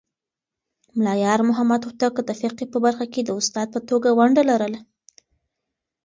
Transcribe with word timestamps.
ملا 0.99 1.13
يارمحمد 1.25 1.81
هوتک 1.87 2.15
د 2.27 2.31
فقهه 2.41 2.65
په 2.73 2.77
برخه 2.85 3.05
کې 3.13 3.21
د 3.23 3.29
استاد 3.39 3.67
په 3.75 3.79
توګه 3.89 4.09
ونډه 4.19 4.41
لرله. 4.49 4.79